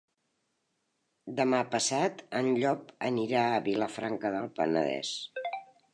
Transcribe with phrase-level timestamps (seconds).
[1.41, 5.17] Demà passat en Llop anirà a Vilafranca del Penedès.